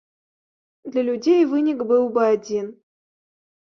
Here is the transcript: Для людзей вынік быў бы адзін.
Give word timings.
Для 0.95 1.05
людзей 1.11 1.41
вынік 1.53 1.79
быў 1.95 2.03
бы 2.19 2.29
адзін. 2.35 2.77